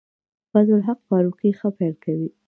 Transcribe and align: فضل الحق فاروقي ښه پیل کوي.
فضل 0.53 0.73
الحق 0.77 0.99
فاروقي 1.11 1.51
ښه 1.59 1.69
پیل 1.77 1.93
کوي. 2.03 2.29